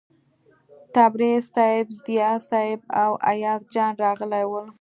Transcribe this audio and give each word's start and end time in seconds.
تبریز 0.95 1.41
صیب، 1.53 1.87
ضیا 2.03 2.31
صیب 2.49 2.79
او 3.01 3.11
ایاز 3.31 3.61
جان 3.73 3.91
راغلي 4.03 4.43
ول. 4.47 4.67